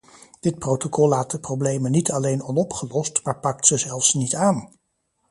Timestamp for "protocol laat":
0.59-1.31